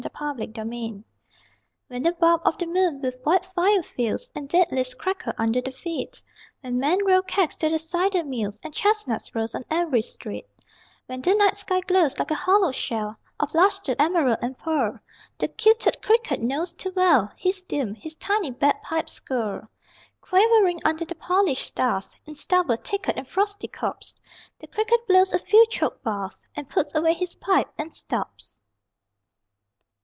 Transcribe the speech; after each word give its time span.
THE 0.01 0.09
LAST 0.19 0.37
CRICKET 0.55 1.03
When 1.87 2.01
the 2.01 2.13
bulb 2.13 2.41
of 2.43 2.57
the 2.57 2.65
moon 2.65 3.01
with 3.03 3.19
white 3.23 3.45
fire 3.45 3.83
fills 3.83 4.31
And 4.33 4.49
dead 4.49 4.71
leaves 4.71 4.95
crackle 4.95 5.33
under 5.37 5.61
the 5.61 5.69
feet, 5.71 6.23
When 6.61 6.79
men 6.79 7.05
roll 7.05 7.21
kegs 7.21 7.55
to 7.57 7.69
the 7.69 7.77
cider 7.77 8.23
mills 8.23 8.59
And 8.63 8.73
chestnuts 8.73 9.35
roast 9.35 9.55
on 9.55 9.63
every 9.69 10.01
street; 10.01 10.47
When 11.05 11.21
the 11.21 11.35
night 11.35 11.55
sky 11.55 11.81
glows 11.81 12.17
like 12.17 12.31
a 12.31 12.35
hollow 12.35 12.71
shell 12.71 13.17
Of 13.39 13.53
lustered 13.53 13.97
emerald 14.01 14.39
and 14.41 14.57
pearl, 14.57 15.01
The 15.37 15.49
kilted 15.49 16.01
cricket 16.01 16.41
knows 16.41 16.73
too 16.73 16.93
well 16.95 17.31
His 17.37 17.61
doom. 17.61 17.93
His 17.93 18.15
tiny 18.15 18.49
bagpipes 18.49 19.13
skirl. 19.13 19.67
Quavering 20.19 20.79
under 20.83 21.05
the 21.05 21.13
polished 21.13 21.67
stars 21.67 22.17
In 22.25 22.33
stubble, 22.33 22.77
thicket, 22.77 23.17
and 23.17 23.27
frosty 23.27 23.67
copse 23.67 24.15
The 24.57 24.65
cricket 24.65 25.07
blows 25.07 25.31
a 25.31 25.37
few 25.37 25.63
choked 25.69 26.01
bars, 26.03 26.43
And 26.55 26.67
puts 26.67 26.95
away 26.95 27.13
his 27.13 27.35
pipe 27.35 27.69
and 27.77 27.93
stops. 27.93 28.57